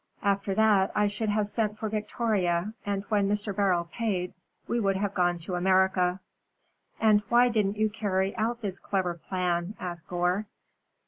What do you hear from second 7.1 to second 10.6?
why didn't you carry out this clever plan?" asked Gore.